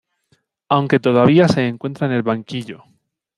Aunque 0.67 0.99
todavía 0.99 1.47
se 1.47 1.67
encuentra 1.67 2.07
en 2.07 2.13
el 2.13 2.23
banquillo. 2.23 2.85